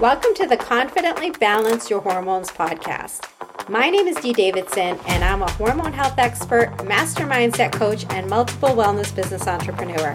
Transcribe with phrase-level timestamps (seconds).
[0.00, 3.30] Welcome to the Confidently Balance Your Hormones podcast.
[3.70, 8.28] My name is Dee Davidson, and I'm a hormone health expert, master mindset coach, and
[8.28, 10.14] multiple wellness business entrepreneur.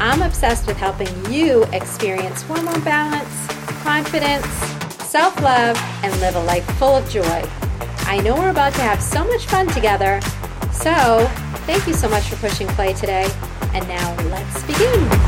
[0.00, 3.46] I'm obsessed with helping you experience hormone balance,
[3.84, 4.44] confidence,
[5.04, 7.44] self love, and live a life full of joy.
[8.00, 10.20] I know we're about to have so much fun together,
[10.72, 11.24] so
[11.66, 13.30] thank you so much for pushing play today.
[13.74, 15.27] And now let's begin.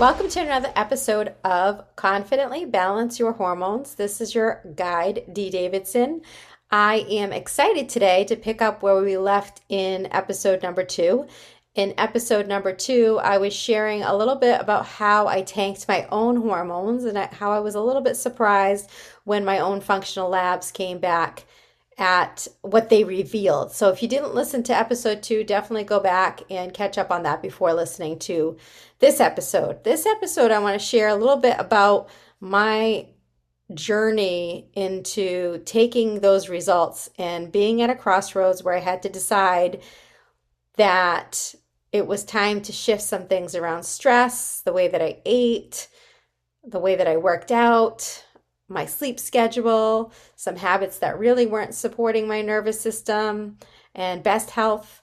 [0.00, 3.96] Welcome to another episode of Confidently Balance Your Hormones.
[3.96, 6.22] This is your guide, Dee Davidson.
[6.70, 11.26] I am excited today to pick up where we left in episode number two.
[11.74, 16.08] In episode number two, I was sharing a little bit about how I tanked my
[16.10, 18.88] own hormones and how I was a little bit surprised
[19.24, 21.44] when my own functional labs came back
[22.00, 23.72] at what they revealed.
[23.72, 27.22] So if you didn't listen to episode two, definitely go back and catch up on
[27.24, 28.56] that before listening to
[29.00, 29.84] this episode.
[29.84, 32.08] This episode, I want to share a little bit about
[32.40, 33.06] my
[33.74, 39.82] journey into taking those results and being at a crossroads where I had to decide
[40.76, 41.54] that
[41.92, 45.88] it was time to shift some things around stress, the way that I ate,
[46.64, 48.24] the way that I worked out,
[48.70, 53.58] my sleep schedule, some habits that really weren't supporting my nervous system,
[53.94, 55.02] and best health.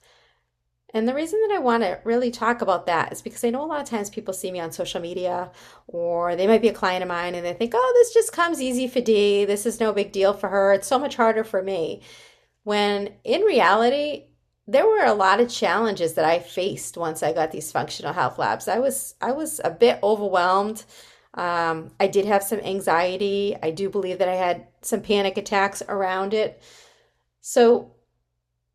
[0.93, 3.63] And the reason that I want to really talk about that is because I know
[3.63, 5.51] a lot of times people see me on social media
[5.85, 8.61] or they might be a client of mine and they think, oh, this just comes
[8.61, 9.43] easy for Dee.
[9.43, 10.71] This is no big deal for her.
[10.71, 12.01] It's so much harder for me.
[12.63, 14.27] When in reality,
[14.65, 18.37] there were a lot of challenges that I faced once I got these functional health
[18.37, 18.67] labs.
[18.67, 20.85] I was I was a bit overwhelmed.
[21.37, 23.55] Um, I did have some anxiety.
[23.61, 26.61] I do believe that I had some panic attacks around it.
[27.41, 27.93] So,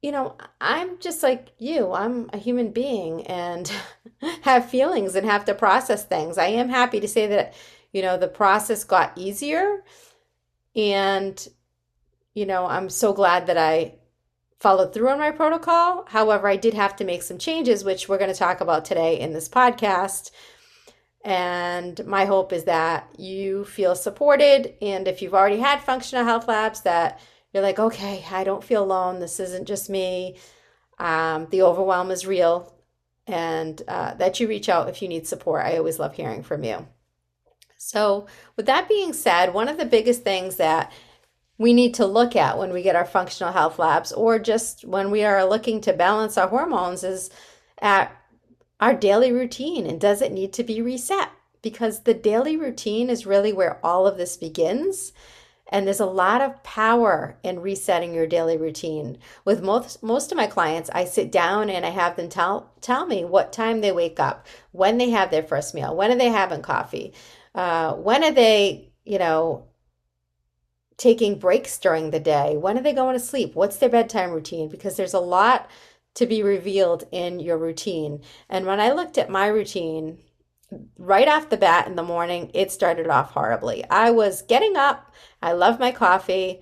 [0.01, 1.93] you know, I'm just like you.
[1.93, 3.71] I'm a human being and
[4.43, 6.39] have feelings and have to process things.
[6.39, 7.55] I am happy to say that,
[7.93, 9.83] you know, the process got easier.
[10.77, 11.47] And,
[12.33, 13.97] you know, I'm so glad that I
[14.61, 16.05] followed through on my protocol.
[16.09, 19.19] However, I did have to make some changes, which we're going to talk about today
[19.19, 20.31] in this podcast
[21.25, 24.75] and my hope is that you feel supported.
[24.83, 27.21] And if you've already had functional health labs, that
[27.53, 29.21] you're like, okay, I don't feel alone.
[29.21, 30.37] This isn't just me.
[30.99, 32.75] Um, the overwhelm is real.
[33.27, 35.65] And uh, that you reach out if you need support.
[35.65, 36.88] I always love hearing from you.
[37.78, 40.93] So, with that being said, one of the biggest things that
[41.59, 45.10] we need to look at when we get our functional health labs or just when
[45.10, 47.31] we are looking to balance our hormones is
[47.81, 48.16] at
[48.82, 51.31] our daily routine and does it need to be reset?
[51.62, 55.12] Because the daily routine is really where all of this begins.
[55.69, 59.19] And there's a lot of power in resetting your daily routine.
[59.44, 63.06] With most most of my clients, I sit down and I have them tell tell
[63.06, 66.31] me what time they wake up, when they have their first meal, when are they
[66.31, 67.15] having coffee,
[67.54, 69.69] uh, when are they, you know,
[70.97, 74.69] taking breaks during the day, when are they going to sleep, what's their bedtime routine?
[74.69, 75.71] Because there's a lot
[76.15, 78.23] to be revealed in your routine.
[78.49, 80.19] And when I looked at my routine,
[80.99, 83.84] right off the bat in the morning, it started off horribly.
[83.91, 85.12] I was getting up,
[85.43, 86.61] I love my coffee.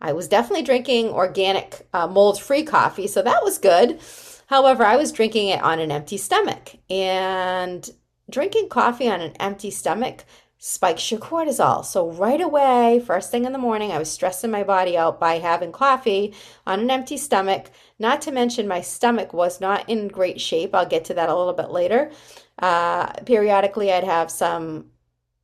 [0.00, 4.00] I was definitely drinking organic, uh, mold free coffee, so that was good.
[4.46, 6.76] However, I was drinking it on an empty stomach.
[6.88, 7.88] And
[8.30, 10.24] drinking coffee on an empty stomach
[10.62, 11.82] spikes your cortisol.
[11.82, 15.38] So, right away, first thing in the morning, I was stressing my body out by
[15.38, 16.34] having coffee
[16.66, 17.70] on an empty stomach.
[17.98, 20.74] Not to mention, my stomach was not in great shape.
[20.74, 22.10] I'll get to that a little bit later.
[22.58, 24.90] Uh, periodically, I'd have some,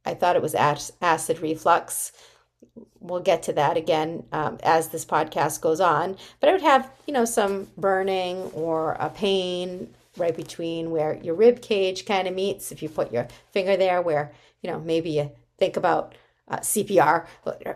[0.04, 2.12] I thought it was acid reflux.
[3.00, 6.18] We'll get to that again um, as this podcast goes on.
[6.40, 11.34] But I would have, you know, some burning or a pain right between where your
[11.34, 12.72] rib cage kind of meets.
[12.72, 16.14] If you put your finger there, where you know, maybe you think about
[16.48, 17.26] uh, CPR,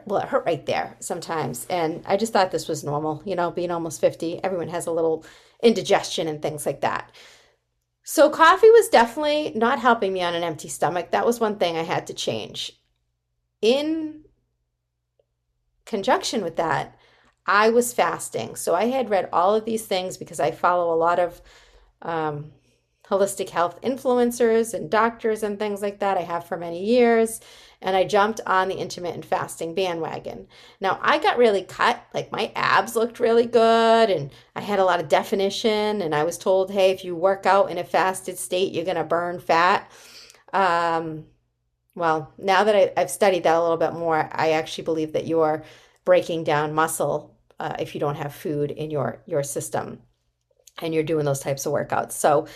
[0.06, 1.66] well, it hurt right there sometimes.
[1.68, 4.92] And I just thought this was normal, you know, being almost 50, everyone has a
[4.92, 5.24] little
[5.62, 7.10] indigestion and things like that.
[8.02, 11.10] So, coffee was definitely not helping me on an empty stomach.
[11.10, 12.72] That was one thing I had to change.
[13.60, 14.24] In
[15.84, 16.96] conjunction with that,
[17.46, 18.56] I was fasting.
[18.56, 21.42] So, I had read all of these things because I follow a lot of
[22.02, 22.52] um,
[23.10, 26.16] holistic health influencers and doctors and things like that.
[26.16, 27.40] I have for many years.
[27.82, 30.46] And I jumped on the intermittent fasting bandwagon.
[30.80, 32.02] Now, I got really cut.
[32.14, 36.02] Like my abs looked really good and I had a lot of definition.
[36.02, 38.96] And I was told, hey, if you work out in a fasted state, you're going
[38.96, 39.90] to burn fat.
[40.52, 41.24] Um,
[41.94, 45.26] well, now that I, have studied that a little bit more, I actually believe that
[45.26, 45.64] you're
[46.04, 50.00] breaking down muscle uh, if you don't have food in your your system
[50.78, 52.12] and you're doing those types of workouts.
[52.12, 52.46] So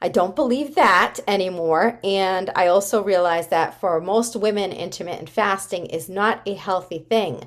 [0.00, 1.98] I don't believe that anymore.
[2.04, 7.46] And I also realize that for most women, intermittent fasting is not a healthy thing.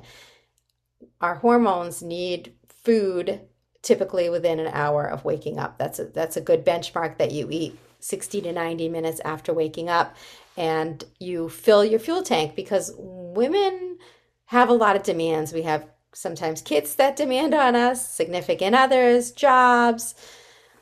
[1.20, 3.42] Our hormones need food
[3.82, 5.78] typically within an hour of waking up.
[5.78, 9.88] That's a, that's a good benchmark that you eat 60 to 90 minutes after waking
[9.88, 10.16] up
[10.56, 13.98] and you fill your fuel tank because women
[14.46, 15.52] have a lot of demands.
[15.52, 20.14] We have sometimes kids that demand on us, significant others, jobs,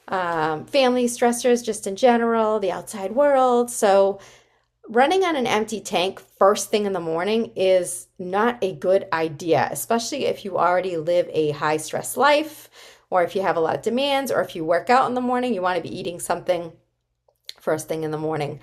[0.08, 3.70] um, family stressors just in general, the outside world.
[3.70, 4.20] So,
[4.88, 9.68] running on an empty tank first thing in the morning is not a good idea,
[9.70, 12.70] especially if you already live a high stress life
[13.10, 15.20] or if you have a lot of demands or if you work out in the
[15.20, 16.72] morning, you want to be eating something
[17.60, 18.60] first thing in the morning.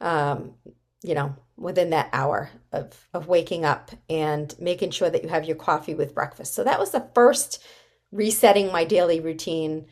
[0.00, 0.54] Um,
[1.02, 5.44] you know, within that hour of, of waking up and making sure that you have
[5.44, 6.54] your coffee with breakfast.
[6.54, 7.62] So that was the first
[8.10, 9.86] resetting my daily routine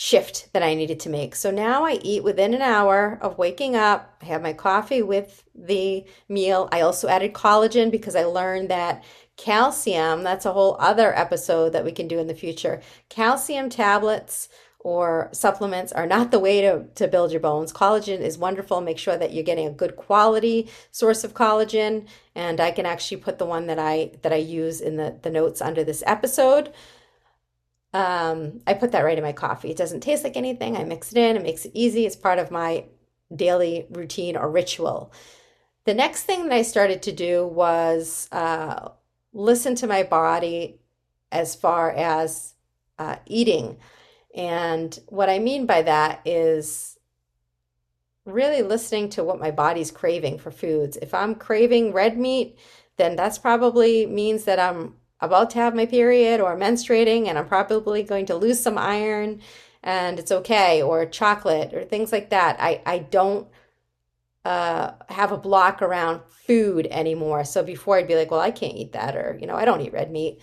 [0.00, 1.34] shift that I needed to make.
[1.34, 4.14] So now I eat within an hour of waking up.
[4.22, 6.68] I have my coffee with the meal.
[6.70, 9.02] I also added collagen because I learned that
[9.36, 12.80] calcium, that's a whole other episode that we can do in the future.
[13.08, 14.48] Calcium tablets
[14.78, 17.72] or supplements are not the way to, to build your bones.
[17.72, 18.80] Collagen is wonderful.
[18.80, 22.06] Make sure that you're getting a good quality source of collagen.
[22.36, 25.30] And I can actually put the one that I that I use in the, the
[25.30, 26.72] notes under this episode.
[27.94, 29.70] Um, I put that right in my coffee.
[29.70, 30.76] It doesn't taste like anything.
[30.76, 32.04] I mix it in, it makes it easy.
[32.04, 32.84] It's part of my
[33.34, 35.12] daily routine or ritual.
[35.84, 38.90] The next thing that I started to do was uh,
[39.32, 40.80] listen to my body
[41.32, 42.54] as far as
[42.98, 43.78] uh, eating.
[44.34, 46.98] And what I mean by that is
[48.26, 50.98] really listening to what my body's craving for foods.
[50.98, 52.58] If I'm craving red meat,
[52.98, 57.48] then that's probably means that I'm about to have my period or menstruating and I'm
[57.48, 59.40] probably going to lose some iron
[59.82, 62.56] and it's okay or chocolate or things like that.
[62.60, 63.48] I, I don't
[64.44, 67.44] uh, have a block around food anymore.
[67.44, 69.80] So before I'd be like, well, I can't eat that or, you know, I don't
[69.80, 70.40] eat red meat.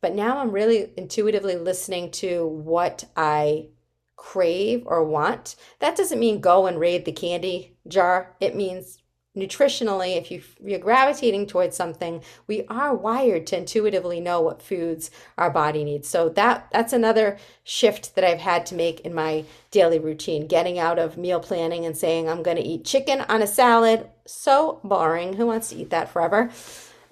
[0.00, 3.68] But now I'm really intuitively listening to what I
[4.16, 5.56] crave or want.
[5.78, 8.34] That doesn't mean go and raid the candy jar.
[8.40, 8.98] It means
[9.36, 15.10] nutritionally, if you, you're gravitating towards something, we are wired to intuitively know what foods
[15.36, 16.08] our body needs.
[16.08, 20.46] So that that's another shift that I've had to make in my daily routine.
[20.46, 24.08] Getting out of meal planning and saying I'm going to eat chicken on a salad.
[24.26, 25.34] So boring.
[25.34, 26.50] Who wants to eat that forever?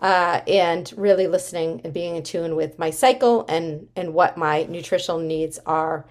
[0.00, 4.64] Uh, and really listening and being in tune with my cycle and and what my
[4.64, 6.06] nutritional needs are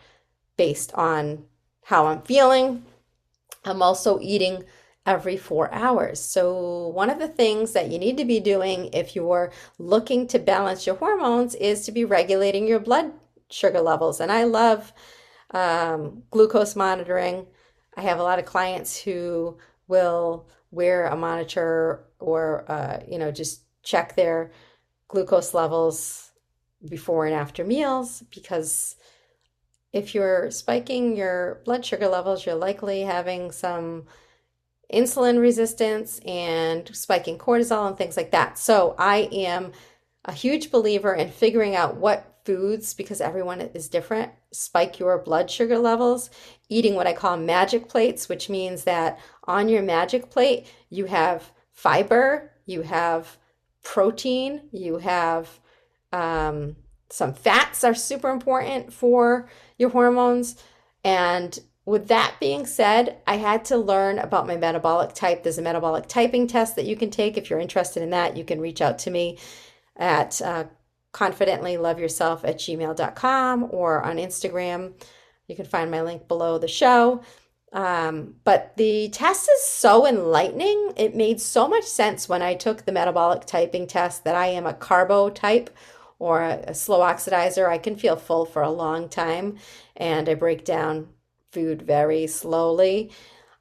[0.57, 1.45] based on
[1.83, 2.85] how I'm feeling.
[3.65, 4.63] I'm also eating
[5.05, 6.19] every four hours.
[6.19, 10.39] So, one of the things that you need to be doing if you're looking to
[10.39, 13.11] balance your hormones is to be regulating your blood
[13.49, 14.19] sugar levels.
[14.19, 14.93] And I love
[15.51, 17.47] um, glucose monitoring.
[17.95, 19.57] I have a lot of clients who
[19.87, 24.51] will wear a monitor or, uh, you know, just check their
[25.07, 26.31] glucose levels
[26.89, 28.95] before and after meals because
[29.91, 34.05] if you're spiking your blood sugar levels, you're likely having some
[34.93, 38.57] insulin resistance and spiking cortisol and things like that.
[38.57, 39.71] So I am
[40.25, 45.49] a huge believer in figuring out what foods, because everyone is different, spike your blood
[45.49, 46.29] sugar levels.
[46.69, 51.51] Eating what I call magic plates, which means that on your magic plate, you have
[51.71, 53.37] fiber, you have
[53.83, 55.59] protein, you have
[56.11, 56.75] um,
[57.09, 60.55] some fats are super important for your hormones.
[61.03, 65.43] And with that being said, I had to learn about my metabolic type.
[65.43, 67.37] There's a metabolic typing test that you can take.
[67.37, 69.37] If you're interested in that, you can reach out to me
[69.97, 70.65] at uh,
[71.13, 74.93] confidentlyloveyourself at gmail.com or on Instagram.
[75.47, 77.21] You can find my link below the show.
[77.73, 80.93] Um, but the test is so enlightening.
[80.95, 84.65] It made so much sense when I took the metabolic typing test that I am
[84.65, 85.69] a carbo type
[86.19, 87.67] or a, a slow oxidizer.
[87.67, 89.57] I can feel full for a long time
[89.97, 91.09] and I break down
[91.53, 93.11] food very slowly.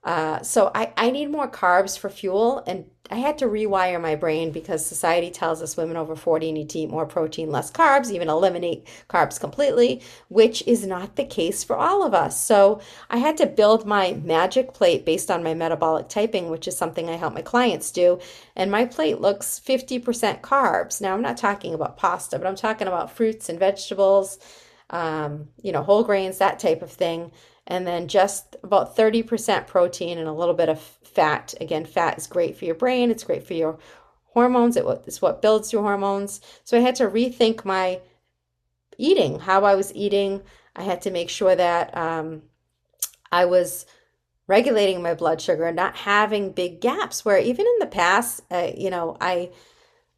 [0.04, 2.62] Uh, so I, I need more carbs for fuel.
[2.66, 6.70] And I had to rewire my brain because society tells us women over 40 need
[6.70, 11.62] to eat more protein, less carbs, even eliminate carbs completely, which is not the case
[11.62, 12.42] for all of us.
[12.42, 12.80] So
[13.10, 17.10] I had to build my magic plate based on my metabolic typing, which is something
[17.10, 18.18] I help my clients do.
[18.56, 21.00] And my plate looks 50% carbs.
[21.00, 24.38] Now, I'm not talking about pasta, but I'm talking about fruits and vegetables,
[24.92, 27.32] um, you know, whole grains, that type of thing
[27.66, 31.54] and then just about 30% protein and a little bit of fat.
[31.60, 33.78] Again, fat is great for your brain, it's great for your
[34.26, 36.40] hormones, it's what builds your hormones.
[36.64, 38.00] So I had to rethink my
[38.98, 40.42] eating, how I was eating.
[40.74, 42.42] I had to make sure that um,
[43.30, 43.86] I was
[44.46, 48.70] regulating my blood sugar and not having big gaps where even in the past, uh,
[48.76, 49.50] you know, I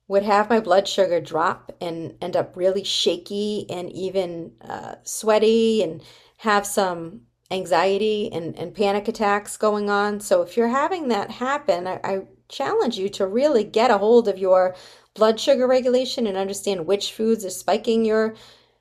[0.07, 5.83] would have my blood sugar drop and end up really shaky and even uh, sweaty
[5.83, 6.03] and
[6.39, 10.21] have some anxiety and, and panic attacks going on.
[10.21, 14.29] So if you're having that happen, I, I challenge you to really get a hold
[14.29, 14.75] of your
[15.15, 18.35] blood sugar regulation and understand which foods are spiking your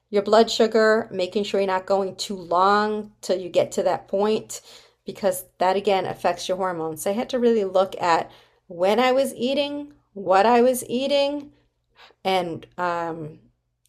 [0.10, 4.08] your blood sugar, making sure you're not going too long till you get to that
[4.08, 4.62] point
[5.06, 7.02] because that again affects your hormones.
[7.02, 8.30] So I had to really look at
[8.68, 11.52] when I was eating, what I was eating,
[12.24, 13.40] and um,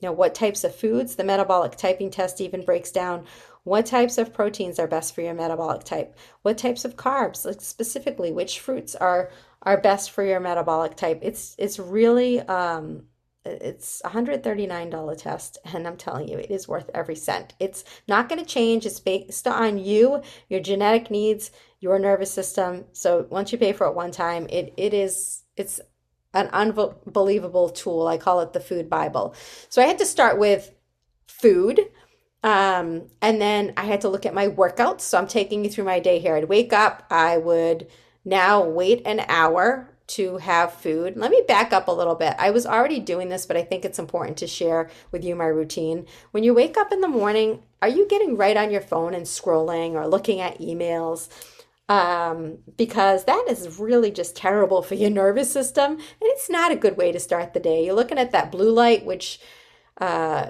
[0.01, 1.17] you know what types of foods.
[1.17, 3.25] The metabolic typing test even breaks down
[3.65, 7.61] what types of proteins are best for your metabolic type, what types of carbs, like
[7.61, 9.31] specifically which fruits are
[9.63, 11.21] are best for your metabolic type.
[11.23, 13.05] It's it's really um,
[13.45, 18.29] it's a $139 test and i'm telling you it is worth every cent it's not
[18.29, 21.51] going to change it's based on you your genetic needs
[21.81, 25.81] your nervous system so once you pay for it one time it, it is it's
[26.35, 29.35] an unbelievable tool i call it the food bible
[29.69, 30.71] so i had to start with
[31.27, 31.81] food
[32.43, 35.85] um, and then i had to look at my workouts so i'm taking you through
[35.85, 37.87] my day here i'd wake up i would
[38.25, 41.17] now wait an hour to have food.
[41.17, 42.35] Let me back up a little bit.
[42.39, 45.47] I was already doing this, but I think it's important to share with you my
[45.47, 46.07] routine.
[46.31, 49.25] When you wake up in the morning, are you getting right on your phone and
[49.25, 51.29] scrolling or looking at emails?
[51.87, 56.77] Um, because that is really just terrible for your nervous system, and it's not a
[56.77, 57.85] good way to start the day.
[57.85, 59.39] You're looking at that blue light, which
[59.99, 60.47] uh,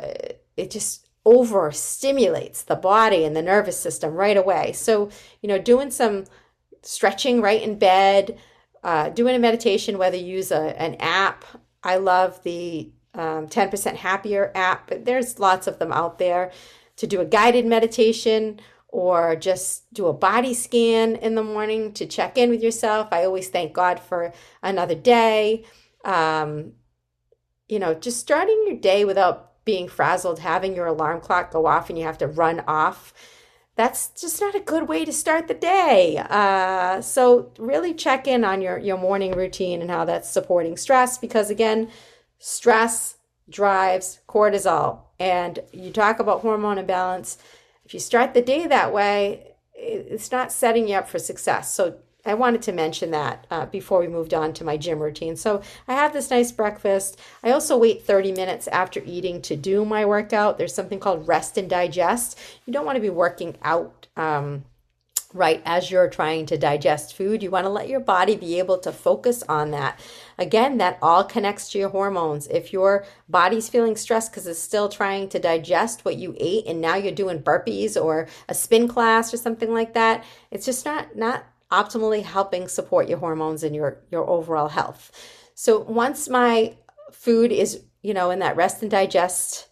[0.57, 4.73] it just overstimulates the body and the nervous system right away.
[4.73, 5.11] So,
[5.41, 6.25] you know, doing some
[6.83, 8.38] stretching right in bed,
[8.83, 11.45] uh, doing a meditation, whether you use a, an app.
[11.83, 16.53] I love the um, 10% Happier app, but there's lots of them out there
[16.97, 18.61] to do a guided meditation
[18.95, 23.09] or just do a body scan in the morning to check in with yourself.
[23.11, 24.33] I always thank God for
[24.63, 25.65] another day.
[26.05, 26.75] Um,
[27.69, 31.91] you know, just starting your day without being frazzled, having your alarm clock go off
[31.91, 33.13] and you have to run off
[33.77, 36.17] that's just not a good way to start the day.
[36.31, 41.19] Uh, so really check in on your, your morning routine and how that's supporting stress
[41.19, 41.91] because again,
[42.39, 43.17] stress
[43.51, 45.01] drives cortisol.
[45.19, 47.39] And you talk about hormone imbalance.
[47.85, 51.73] If you start the day that way, it's not setting you up for success.
[51.75, 55.37] So I wanted to mention that uh, before we moved on to my gym routine.
[55.37, 57.21] So I have this nice breakfast.
[57.43, 60.57] I also wait 30 minutes after eating to do my workout.
[60.57, 62.38] There's something called rest and digest.
[62.64, 64.07] You don't want to be working out.
[64.17, 64.64] Um,
[65.35, 67.43] right as you're trying to digest food.
[67.43, 69.99] You want to let your body be able to focus on that.
[70.38, 72.47] Again, that all connects to your hormones.
[72.47, 76.81] If your body's feeling stressed because it's still trying to digest what you ate and
[76.81, 81.17] now you're doing burpees or a spin class or something like that, it's just not
[81.17, 85.11] not optimally helping support your hormones and your your overall health.
[85.55, 86.76] So once my
[87.11, 89.69] food is, you know, in that rest and digest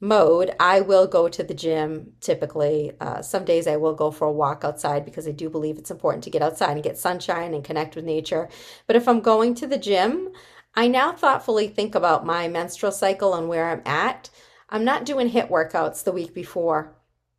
[0.00, 2.92] mode, I will go to the gym typically.
[3.00, 5.90] Uh, some days I will go for a walk outside because I do believe it's
[5.90, 8.48] important to get outside and get sunshine and connect with nature.
[8.86, 10.30] But if I'm going to the gym,
[10.74, 14.28] I now thoughtfully think about my menstrual cycle and where I'm at.
[14.68, 16.96] I'm not doing HIIT workouts the week before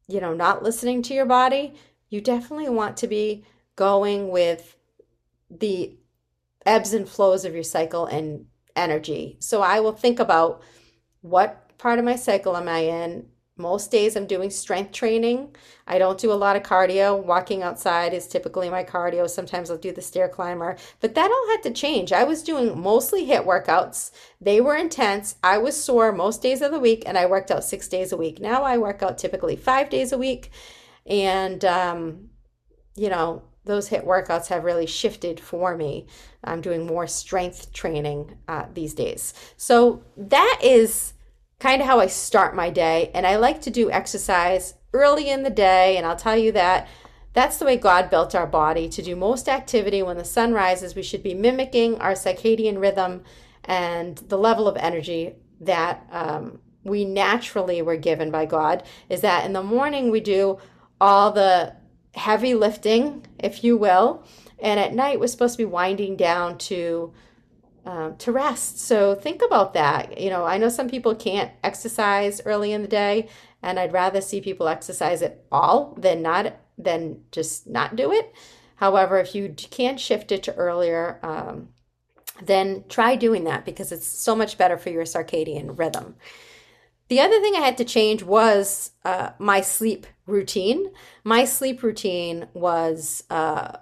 [0.09, 1.75] you know, not listening to your body,
[2.09, 3.45] you definitely want to be
[3.75, 4.75] going with
[5.49, 5.95] the
[6.65, 8.47] ebbs and flows of your cycle and
[8.79, 9.37] energy.
[9.39, 10.61] So I will think about
[11.21, 13.27] what part of my cycle am I in?
[13.59, 15.53] Most days I'm doing strength training.
[15.85, 17.21] I don't do a lot of cardio.
[17.21, 19.29] Walking outside is typically my cardio.
[19.29, 22.13] Sometimes I'll do the stair climber, but that all had to change.
[22.13, 24.11] I was doing mostly HIIT workouts.
[24.39, 25.35] They were intense.
[25.43, 28.17] I was sore most days of the week and I worked out six days a
[28.17, 28.39] week.
[28.39, 30.51] Now I work out typically five days a week.
[31.05, 32.29] And, um,
[32.95, 36.07] you know, those HIIT workouts have really shifted for me.
[36.43, 39.33] I'm doing more strength training uh, these days.
[39.57, 41.13] So that is
[41.59, 43.11] kind of how I start my day.
[43.13, 45.97] And I like to do exercise early in the day.
[45.97, 46.87] And I'll tell you that
[47.33, 50.95] that's the way God built our body to do most activity when the sun rises.
[50.95, 53.23] We should be mimicking our circadian rhythm
[53.65, 58.83] and the level of energy that um, we naturally were given by God.
[59.09, 60.57] Is that in the morning we do
[60.99, 61.75] all the
[62.15, 64.23] heavy lifting, if you will.
[64.59, 67.13] And at night, we're supposed to be winding down to
[67.85, 68.79] um, to rest.
[68.79, 70.19] So think about that.
[70.19, 73.29] You know, I know some people can't exercise early in the day,
[73.63, 78.33] and I'd rather see people exercise at all than not than just not do it.
[78.75, 81.69] However, if you can shift it to earlier, um,
[82.41, 86.15] then try doing that because it's so much better for your circadian rhythm.
[87.09, 90.91] The other thing I had to change was uh, my sleep routine.
[91.23, 93.77] My sleep routine was uh,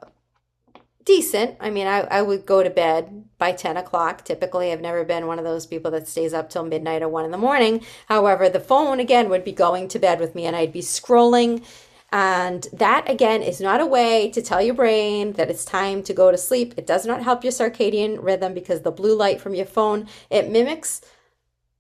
[1.08, 1.56] decent.
[1.60, 4.26] I mean, I, I would go to bed by 10 o'clock.
[4.26, 7.26] Typically, I've never been one of those people that stays up till midnight or 1
[7.26, 7.84] in the morning.
[8.08, 11.64] However, the phone again would be going to bed with me and I'd be scrolling.
[12.12, 16.14] And that again is not a way to tell your brain that it's time to
[16.14, 16.74] go to sleep.
[16.78, 20.50] It does not help your circadian rhythm because the blue light from your phone, it
[20.50, 21.02] mimics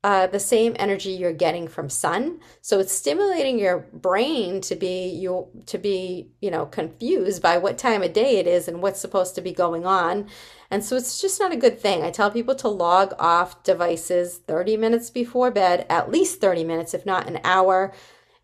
[0.03, 2.39] uh, the same energy you're getting from sun.
[2.61, 7.77] So it's stimulating your brain to be you to be you know confused by what
[7.77, 10.29] time of day it is and what's supposed to be going on.
[10.69, 12.03] And so it's just not a good thing.
[12.03, 16.93] I tell people to log off devices 30 minutes before bed, at least 30 minutes,
[16.93, 17.93] if not an hour,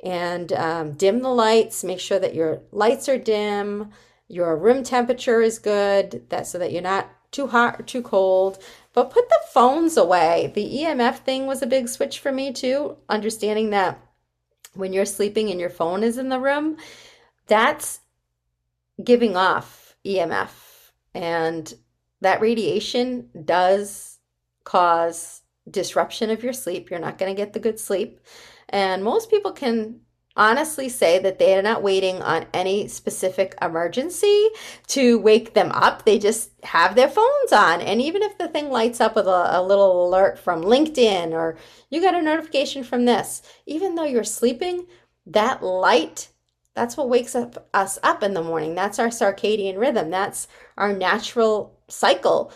[0.03, 1.83] and um, dim the lights.
[1.83, 3.91] Make sure that your lights are dim,
[4.27, 8.63] your room temperature is good, that so that you're not too hot or too cold.
[8.93, 10.51] But put the phones away.
[10.53, 13.99] The EMF thing was a big switch for me too, understanding that
[14.75, 16.77] when you're sleeping and your phone is in the room,
[17.47, 17.99] that's
[19.03, 20.49] giving off EMF.
[21.13, 21.73] And
[22.21, 24.19] that radiation does
[24.63, 26.89] cause disruption of your sleep.
[26.89, 28.19] You're not going to get the good sleep.
[28.69, 30.01] And most people can
[30.35, 34.49] honestly say that they are not waiting on any specific emergency
[34.87, 36.05] to wake them up.
[36.05, 37.81] They just have their phones on.
[37.81, 41.57] And even if the thing lights up with a, a, little alert from LinkedIn or
[41.89, 44.87] you got a notification from this, even though you're sleeping,
[45.27, 46.29] that light,
[46.75, 48.73] that's what wakes up us up in the morning.
[48.73, 50.09] That's our circadian rhythm.
[50.09, 52.51] That's our natural cycle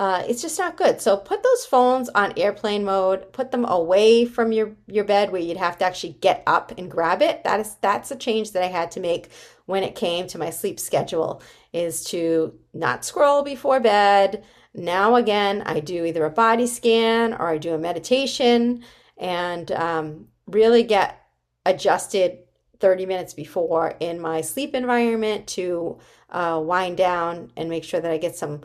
[0.00, 1.00] uh, it's just not good.
[1.00, 3.32] So put those phones on airplane mode.
[3.32, 6.90] Put them away from your your bed where you'd have to actually get up and
[6.90, 7.42] grab it.
[7.42, 9.30] That is that's a change that I had to make
[9.66, 11.42] when it came to my sleep schedule.
[11.72, 14.44] Is to not scroll before bed.
[14.72, 18.84] Now again, I do either a body scan or I do a meditation
[19.16, 21.20] and um, really get
[21.66, 22.38] adjusted
[22.78, 25.98] 30 minutes before in my sleep environment to
[26.30, 28.62] uh, wind down and make sure that I get some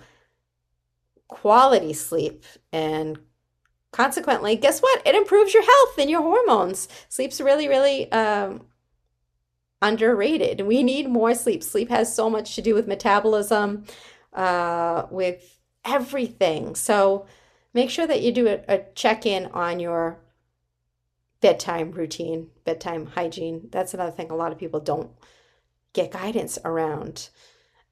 [1.33, 2.43] quality sleep.
[2.71, 3.19] And
[3.91, 5.01] consequently guess what?
[5.05, 6.87] It improves your health and your hormones.
[7.09, 8.67] Sleep's really really um,
[9.81, 10.61] underrated.
[10.61, 11.63] We need more sleep.
[11.63, 13.85] Sleep has so much to do with metabolism
[14.33, 16.75] uh, with everything.
[16.75, 17.25] So
[17.73, 20.19] make sure that you do a, a check-in on your
[21.41, 23.67] bedtime routine bedtime hygiene.
[23.69, 25.11] That's another thing a lot of people don't
[25.91, 27.29] get guidance around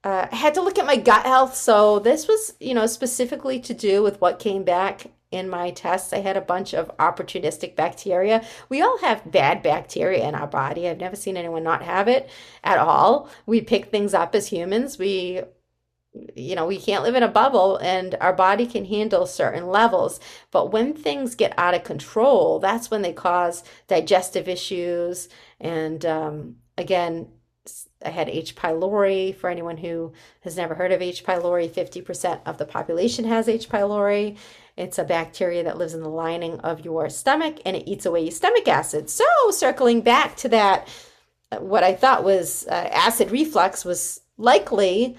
[0.04, 1.56] uh, I had to look at my gut health.
[1.56, 6.12] So this was, you know, specifically to do with what came back in my tests.
[6.12, 8.44] I had a bunch of opportunistic bacteria.
[8.68, 10.88] We all have bad bacteria in our body.
[10.88, 12.30] I've never seen anyone not have it
[12.64, 13.30] at all.
[13.46, 14.98] We pick things up as humans.
[14.98, 15.42] We
[16.36, 20.20] you know, we can't live in a bubble and our body can handle certain levels.
[20.52, 25.30] But when things get out of control, that's when they cause digestive issues.
[25.60, 27.30] And um, again,
[28.04, 28.56] I had H.
[28.56, 29.36] pylori.
[29.36, 31.24] For anyone who has never heard of H.
[31.24, 33.70] pylori, 50% of the population has H.
[33.70, 34.38] pylori.
[34.78, 38.22] It's a bacteria that lives in the lining of your stomach and it eats away
[38.22, 39.10] your stomach acid.
[39.10, 40.88] So, circling back to that,
[41.52, 45.18] uh, what I thought was uh, acid reflux was likely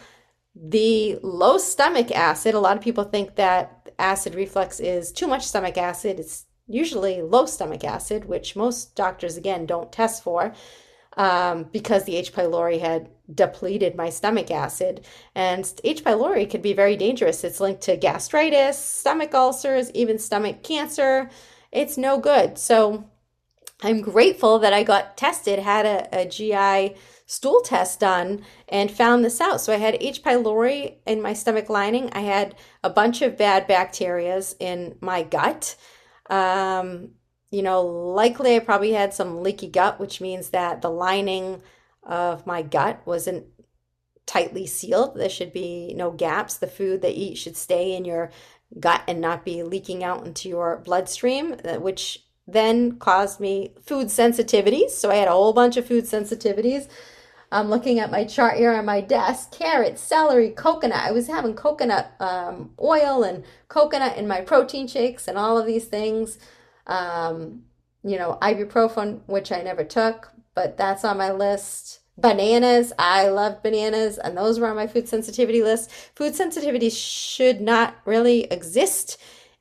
[0.54, 2.54] the low stomach acid.
[2.54, 6.18] A lot of people think that acid reflux is too much stomach acid.
[6.18, 10.52] It's usually low stomach acid, which most doctors, again, don't test for
[11.16, 12.32] um, because the H.
[12.32, 15.04] pylori had depleted my stomach acid.
[15.34, 16.04] And H.
[16.04, 17.44] pylori could be very dangerous.
[17.44, 21.30] It's linked to gastritis, stomach ulcers, even stomach cancer.
[21.70, 22.58] It's no good.
[22.58, 23.04] So
[23.82, 26.96] I'm grateful that I got tested, had a, a GI
[27.26, 29.60] stool test done, and found this out.
[29.60, 30.22] So I had H.
[30.22, 32.10] pylori in my stomach lining.
[32.12, 35.76] I had a bunch of bad bacterias in my gut.
[36.30, 37.10] Um,
[37.52, 41.62] you know, likely I probably had some leaky gut, which means that the lining
[42.02, 43.44] of my gut wasn't
[44.24, 45.14] tightly sealed.
[45.14, 46.56] There should be no gaps.
[46.56, 48.30] The food that you eat should stay in your
[48.80, 54.06] gut and not be leaking out into your bloodstream, uh, which then caused me food
[54.06, 54.90] sensitivities.
[54.90, 56.88] So I had a whole bunch of food sensitivities.
[57.52, 61.04] I'm looking at my chart here on my desk carrot, celery, coconut.
[61.04, 65.66] I was having coconut um, oil and coconut in my protein shakes and all of
[65.66, 66.38] these things
[66.86, 67.62] um,
[68.02, 72.00] you know, ibuprofen, which I never took, but that's on my list.
[72.18, 75.90] Bananas, I love bananas, and those were on my food sensitivity list.
[76.14, 79.18] Food sensitivity should not really exist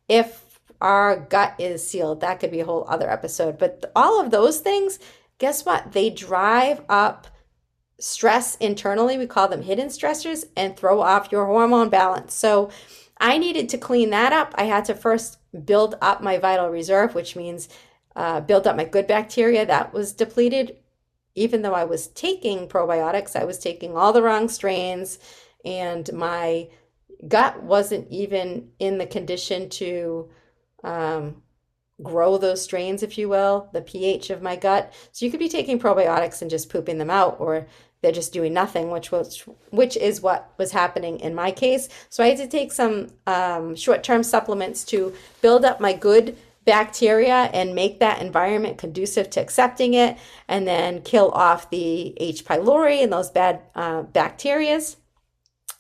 [0.10, 2.22] if our gut is sealed.
[2.22, 3.58] That could be a whole other episode.
[3.58, 5.00] But all of those things,
[5.38, 5.94] guess what?
[5.94, 7.28] They drive up
[8.00, 9.18] stress internally.
[9.18, 12.34] We call them hidden stressors and throw off your hormone balance.
[12.34, 12.72] So
[13.22, 14.54] I needed to clean that up.
[14.56, 17.70] I had to first build up my vital reserve, which means
[18.16, 20.78] uh, build up my good bacteria that was depleted.
[21.36, 25.20] Even though I was taking probiotics, I was taking all the wrong strains,
[25.64, 26.68] and my
[27.28, 30.30] gut wasn't even in the condition to
[30.84, 31.44] um,
[32.02, 34.92] grow those strains, if you will, the pH of my gut.
[35.12, 37.68] So you could be taking probiotics and just pooping them out, or
[38.02, 41.88] they're just doing nothing, which was which is what was happening in my case.
[42.10, 46.36] So I had to take some um, short-term supplements to build up my good
[46.66, 52.46] bacteria and make that environment conducive to accepting it, and then kill off the H.
[52.46, 54.98] pylori and those bad uh, bacterias.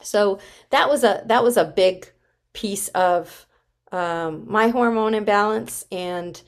[0.01, 2.11] So that was a that was a big
[2.53, 3.45] piece of
[3.91, 5.85] um, my hormone imbalance.
[5.91, 6.41] And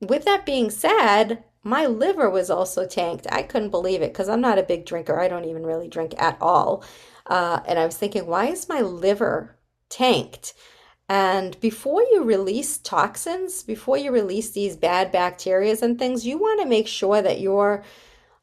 [0.00, 3.26] with that being said, my liver was also tanked.
[3.30, 5.20] I couldn't believe it because I'm not a big drinker.
[5.20, 6.84] I don't even really drink at all.
[7.26, 9.56] Uh, and I was thinking, why is my liver
[9.88, 10.54] tanked?
[11.08, 16.60] And before you release toxins, before you release these bad bacteria and things, you want
[16.60, 17.84] to make sure that your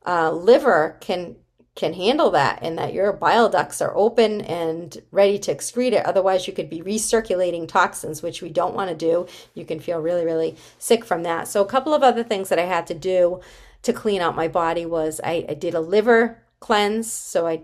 [0.05, 1.35] uh, liver can
[1.79, 6.05] can handle that and that your bile ducts are open and ready to excrete it.
[6.05, 9.25] Otherwise, you could be recirculating toxins, which we don't want to do.
[9.53, 11.47] You can feel really, really sick from that.
[11.47, 13.39] So, a couple of other things that I had to do
[13.83, 17.09] to clean out my body was I, I did a liver cleanse.
[17.09, 17.61] So, I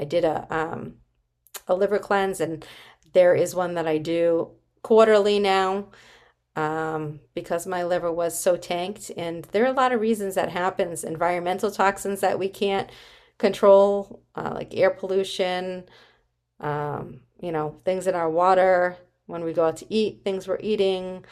[0.00, 0.94] I did a um,
[1.68, 2.66] a liver cleanse, and
[3.12, 4.50] there is one that I do
[4.82, 5.86] quarterly now
[6.56, 9.12] um, because my liver was so tanked.
[9.16, 11.04] And there are a lot of reasons that happens.
[11.04, 12.90] Environmental toxins that we can't
[13.38, 15.84] control, uh, like air pollution,
[16.60, 20.58] um, you know, things in our water when we go out to eat, things we're
[20.60, 21.24] eating.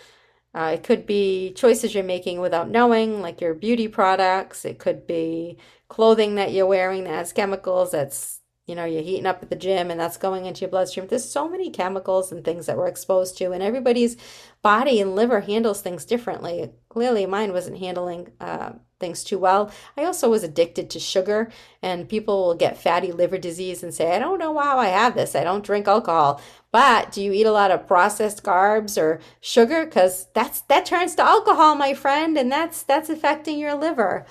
[0.55, 4.65] Uh, it could be choices you're making without knowing, like your beauty products.
[4.65, 5.57] It could be
[5.89, 9.57] clothing that you're wearing that has chemicals that's you know you're heating up at the
[9.57, 12.87] gym and that's going into your bloodstream there's so many chemicals and things that we're
[12.87, 14.17] exposed to and everybody's
[14.63, 18.71] body and liver handles things differently clearly mine wasn't handling uh,
[19.03, 19.71] things too well.
[19.99, 21.51] I also was addicted to sugar,
[21.83, 25.15] and people will get fatty liver disease and say, I don't know how I have
[25.15, 25.35] this.
[25.35, 26.41] I don't drink alcohol.
[26.71, 29.85] But do you eat a lot of processed carbs or sugar?
[29.85, 34.25] Because that's that turns to alcohol, my friend, and that's that's affecting your liver.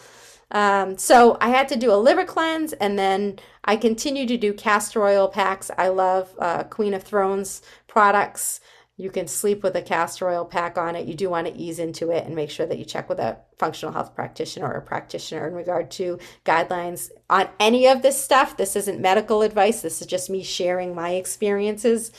[0.52, 4.54] Um, so I had to do a liver cleanse, and then I continue to do
[4.54, 5.72] castor oil packs.
[5.78, 8.60] I love uh, Queen of Thrones products.
[9.02, 11.08] You can sleep with a castor oil pack on it.
[11.08, 13.40] You do want to ease into it and make sure that you check with a
[13.58, 18.58] functional health practitioner or a practitioner in regard to guidelines on any of this stuff.
[18.58, 22.12] This isn't medical advice, this is just me sharing my experiences.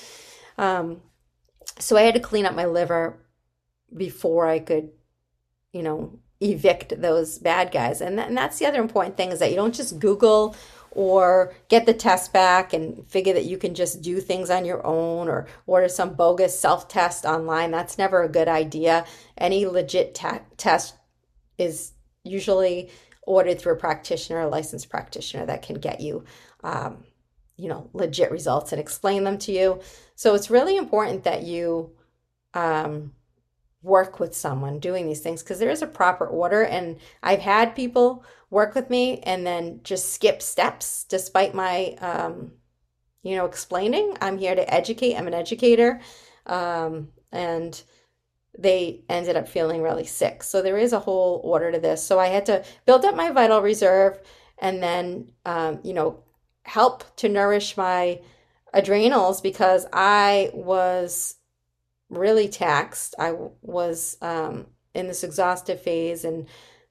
[0.58, 1.02] Um,
[1.78, 3.16] so I had to clean up my liver
[3.96, 4.90] before I could,
[5.72, 8.00] you know, evict those bad guys.
[8.00, 10.56] And, and that's the other important thing is that you don't just Google
[10.94, 14.87] or get the test back and figure that you can just do things on your
[14.87, 17.70] own or order some bogus self test online.
[17.70, 19.05] That's never a good idea.
[19.37, 20.14] Any legit
[20.57, 20.94] test
[21.59, 21.92] is
[22.24, 22.90] usually
[23.22, 26.24] ordered through a practitioner, a licensed practitioner that can get you,
[26.64, 27.05] um,
[27.57, 29.81] you know, legit results and explain them to you.
[30.14, 31.92] So it's really important that you
[32.55, 33.12] um,
[33.82, 36.62] work with someone doing these things because there is a proper order.
[36.62, 42.52] And I've had people work with me and then just skip steps despite my um,
[43.22, 46.00] you know explaining i'm here to educate i'm an educator
[46.46, 47.82] um, and
[48.58, 52.18] they ended up feeling really sick so there is a whole order to this so
[52.18, 54.20] i had to build up my vital reserve
[54.58, 56.22] and then um, you know
[56.64, 58.20] help to nourish my
[58.74, 61.36] adrenals because i was
[62.12, 66.46] really taxed i was um, in this exhaustive phase and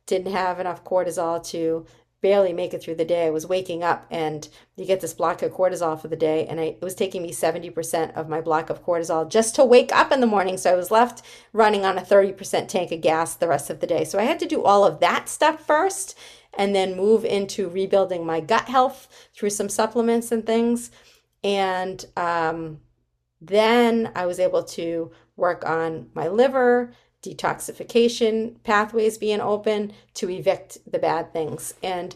[0.05, 1.85] didn't have enough cortisol to
[2.21, 3.25] barely make it through the day.
[3.25, 6.45] I was waking up and you get this block of cortisol for the day.
[6.45, 9.93] And I, it was taking me 70% of my block of cortisol just to wake
[9.93, 10.57] up in the morning.
[10.57, 13.87] So I was left running on a 30% tank of gas the rest of the
[13.87, 14.03] day.
[14.03, 16.17] So I had to do all of that stuff first
[16.53, 20.91] and then move into rebuilding my gut health through some supplements and things.
[21.43, 22.81] And um,
[23.41, 30.77] then I was able to work on my liver detoxification pathways being open to evict
[30.89, 31.73] the bad things.
[31.83, 32.15] And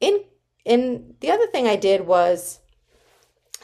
[0.00, 0.24] in
[0.64, 2.60] in the other thing I did was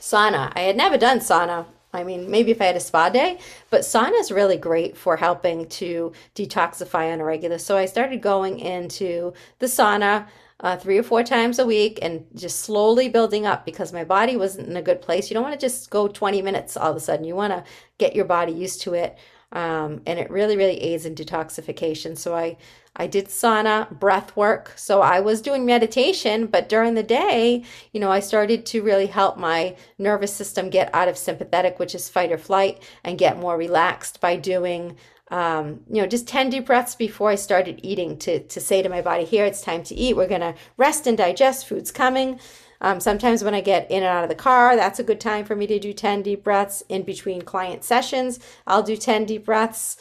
[0.00, 0.52] sauna.
[0.54, 1.66] I had never done sauna.
[1.92, 3.38] I mean, maybe if I had a spa day,
[3.70, 7.58] but sauna is really great for helping to detoxify on a regular.
[7.58, 10.26] So I started going into the sauna
[10.60, 14.36] uh, three or four times a week and just slowly building up because my body
[14.36, 15.30] wasn't in a good place.
[15.30, 17.24] You don't want to just go 20 minutes all of a sudden.
[17.24, 17.64] You want to
[17.98, 19.16] get your body used to it.
[19.50, 22.18] Um, and it really, really aids in detoxification.
[22.18, 22.58] So I,
[22.96, 24.72] I did sauna, breath work.
[24.76, 29.06] So I was doing meditation, but during the day, you know, I started to really
[29.06, 33.38] help my nervous system get out of sympathetic, which is fight or flight, and get
[33.38, 34.96] more relaxed by doing
[35.30, 38.88] um, you know, just 10 deep breaths before I started eating to, to say to
[38.88, 40.16] my body, here, it's time to eat.
[40.16, 41.66] We're going to rest and digest.
[41.66, 42.40] Food's coming.
[42.80, 45.44] Um, sometimes when I get in and out of the car, that's a good time
[45.44, 48.38] for me to do 10 deep breaths in between client sessions.
[48.66, 49.96] I'll do 10 deep breaths.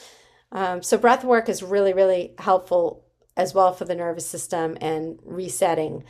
[0.51, 3.03] Um, so, breath work is really, really helpful
[3.35, 6.03] as well for the nervous system and resetting.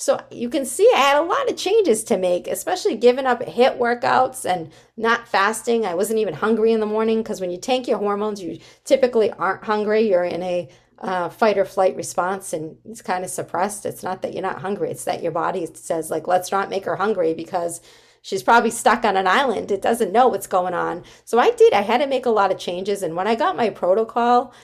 [0.00, 3.40] So you can see I had a lot of changes to make, especially giving up
[3.40, 5.84] HIIT workouts and not fasting.
[5.84, 9.32] I wasn't even hungry in the morning because when you tank your hormones, you typically
[9.32, 10.08] aren't hungry.
[10.08, 10.68] You're in a
[11.00, 13.84] uh, fight or flight response and it's kind of suppressed.
[13.86, 16.84] It's not that you're not hungry, it's that your body says, like, let's not make
[16.84, 17.80] her hungry because
[18.22, 19.72] she's probably stuck on an island.
[19.72, 21.02] It doesn't know what's going on.
[21.24, 23.02] So I did, I had to make a lot of changes.
[23.02, 24.54] And when I got my protocol,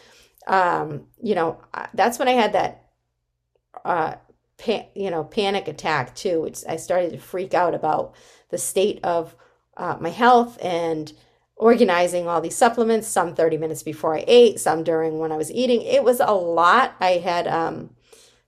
[0.46, 1.60] um, you know,
[1.92, 2.82] that's when I had that.
[3.84, 4.14] Uh,
[4.58, 8.14] pa- you know panic attack too which i started to freak out about
[8.50, 9.34] the state of
[9.76, 11.12] uh, my health and
[11.56, 15.50] organizing all these supplements some 30 minutes before i ate some during when i was
[15.50, 15.82] eating.
[15.82, 16.94] It was a lot.
[17.00, 17.90] I had um,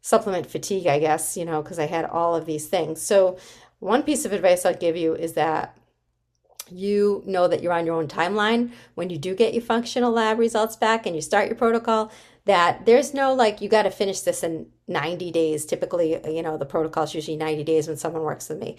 [0.01, 3.03] supplement fatigue i guess you know because i had all of these things.
[3.03, 3.39] So
[3.79, 5.77] one piece of advice i'll give you is that
[6.69, 8.73] you know that you're on your own timeline.
[8.95, 12.11] When you do get your functional lab results back and you start your protocol
[12.47, 15.67] that there's no like you got to finish this in 90 days.
[15.67, 18.77] Typically you know the protocol is usually 90 days when someone works with me.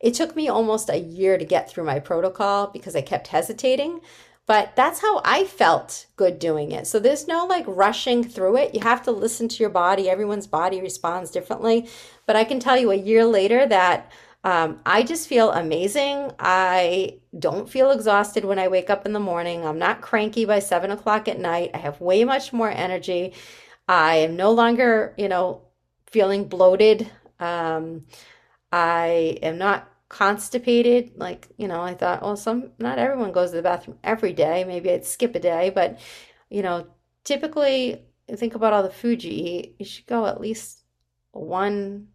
[0.00, 4.00] It took me almost a year to get through my protocol because i kept hesitating
[4.46, 6.86] but that's how i felt good doing it.
[6.86, 8.74] So there's no like rushing through it.
[8.74, 10.10] You have to listen to your body.
[10.10, 11.88] Everyone's body responds differently.
[12.26, 14.10] But i can tell you a year later that
[14.42, 16.32] um, I just feel amazing.
[16.38, 19.66] I don't feel exhausted when I wake up in the morning.
[19.66, 21.72] I'm not cranky by seven o'clock at night.
[21.74, 23.34] I have way much more energy.
[23.86, 25.62] I am no longer, you know,
[26.06, 27.10] feeling bloated.
[27.38, 28.06] Um,
[28.72, 31.12] I am not constipated.
[31.16, 34.64] Like, you know, I thought, well, some, not everyone goes to the bathroom every day.
[34.64, 35.98] Maybe I'd skip a day, but,
[36.48, 36.86] you know,
[37.24, 39.76] typically, think about all the food you eat.
[39.78, 40.84] You should go at least
[41.32, 42.08] one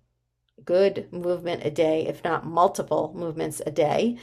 [0.63, 4.17] good movement a day, if not multiple movements a day.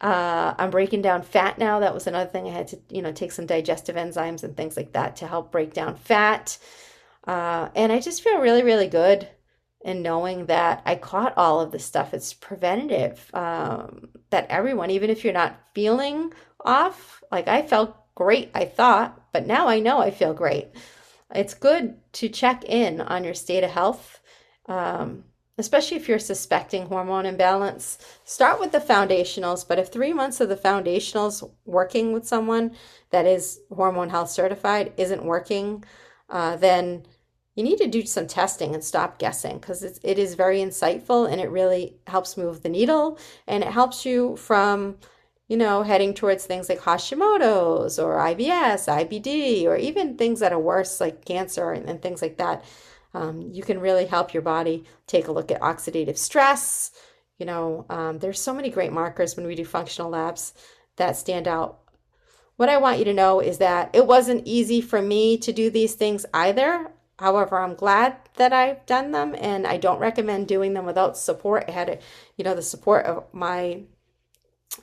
[0.00, 1.80] Uh, I'm breaking down fat now.
[1.80, 4.76] That was another thing I had to, you know, take some digestive enzymes and things
[4.76, 6.58] like that to help break down fat.
[7.26, 9.28] Uh, and I just feel really, really good
[9.84, 12.12] in knowing that I caught all of this stuff.
[12.12, 13.30] It's preventative.
[13.34, 16.32] Um, that everyone, even if you're not feeling
[16.64, 20.68] off, like I felt great, I thought, but now I know I feel great.
[21.34, 24.20] It's good to check in on your state of health.
[24.66, 25.24] Um,
[25.58, 27.98] especially if you're suspecting hormone imbalance.
[28.24, 32.74] Start with the foundationals, but if three months of the foundationals working with someone
[33.10, 35.84] that is hormone health certified isn't working,
[36.28, 37.04] uh, then
[37.54, 41.40] you need to do some testing and stop guessing because it is very insightful and
[41.40, 44.96] it really helps move the needle and it helps you from
[45.46, 50.58] you know heading towards things like hashimoto's or ibs ibd or even things that are
[50.58, 52.64] worse like cancer and, and things like that
[53.14, 56.90] um, you can really help your body take a look at oxidative stress.
[57.38, 60.52] You know, um, there's so many great markers when we do functional labs
[60.96, 61.80] that stand out.
[62.56, 65.70] What I want you to know is that it wasn't easy for me to do
[65.70, 66.92] these things either.
[67.18, 71.64] However, I'm glad that I've done them and I don't recommend doing them without support.
[71.68, 72.02] I had,
[72.36, 73.82] you know, the support of my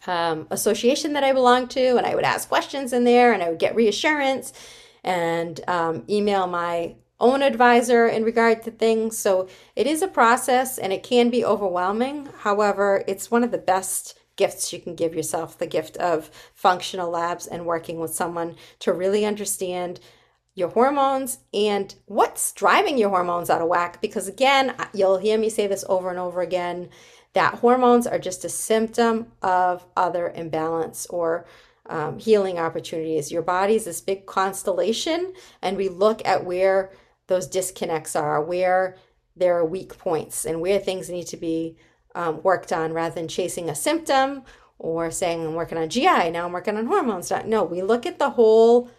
[0.08, 3.50] um, association that I belong to, and I would ask questions in there and I
[3.50, 4.54] would get reassurance
[5.04, 9.18] and um, email my own advisor in regard to things.
[9.18, 12.30] So it is a process and it can be overwhelming.
[12.40, 17.12] However, it's one of the best gifts you can give yourself the gift of functional
[17.12, 20.00] labs and working with someone to really understand
[20.56, 24.02] your hormones and what's driving your hormones out of whack.
[24.02, 26.90] Because again, you'll hear me say this over and over again
[27.34, 31.46] that hormones are just a symptom of other imbalance or
[31.86, 33.32] um, healing opportunities.
[33.32, 36.92] Your body is this big constellation, and we look at where
[37.32, 38.98] those disconnects are, where
[39.36, 41.78] there are weak points, and where things need to be
[42.14, 44.44] um, worked on rather than chasing a symptom
[44.78, 47.32] or saying, I'm working on GI, now I'm working on hormones.
[47.46, 48.90] No, we look at the whole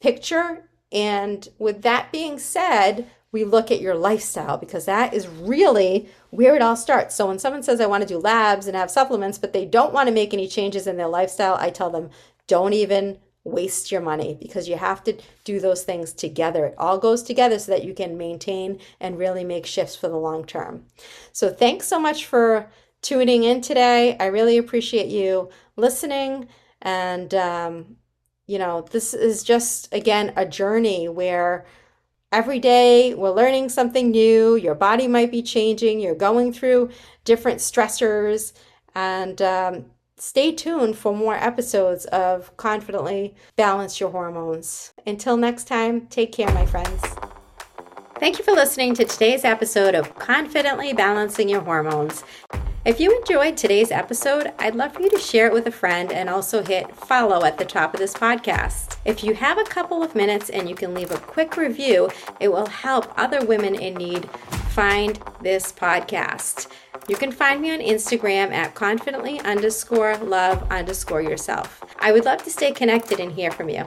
[0.00, 0.68] picture.
[0.92, 6.56] And with that being said, we look at your lifestyle because that is really where
[6.56, 7.14] it all starts.
[7.14, 9.94] So when someone says, I want to do labs and have supplements, but they don't
[9.94, 12.10] want to make any changes in their lifestyle, I tell them,
[12.46, 13.18] don't even
[13.50, 16.66] waste your money because you have to do those things together.
[16.66, 20.16] It all goes together so that you can maintain and really make shifts for the
[20.16, 20.86] long term.
[21.32, 22.70] So, thanks so much for
[23.02, 24.16] tuning in today.
[24.18, 26.48] I really appreciate you listening.
[26.82, 27.96] And, um,
[28.46, 31.66] you know, this is just, again, a journey where
[32.32, 34.56] every day we're learning something new.
[34.56, 36.90] Your body might be changing, you're going through
[37.24, 38.52] different stressors.
[38.94, 39.84] And um,
[40.20, 44.92] stay tuned for more episodes of Confidently Balance Your Hormones.
[45.06, 47.02] Until next time, take care, my friends.
[48.18, 52.22] Thank you for listening to today's episode of Confidently Balancing Your Hormones.
[52.82, 56.10] If you enjoyed today's episode, I'd love for you to share it with a friend
[56.10, 58.96] and also hit follow at the top of this podcast.
[59.04, 62.08] If you have a couple of minutes and you can leave a quick review,
[62.40, 64.30] it will help other women in need
[64.70, 66.68] find this podcast.
[67.06, 71.84] You can find me on Instagram at confidently underscore love underscore yourself.
[71.98, 73.84] I would love to stay connected and hear from you.